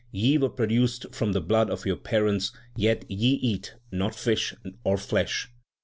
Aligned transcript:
Ye 0.11 0.35
were 0.39 0.49
produced 0.49 1.05
from 1.11 1.33
the 1.33 1.41
blood 1.41 1.69
of 1.69 1.85
your 1.85 1.95
parents, 1.95 2.51
yet 2.75 3.05
ye 3.07 3.33
eat 3.35 3.75
not 3.91 4.15
fish 4.15 4.55
or 4.83 4.97
flesh. 4.97 5.51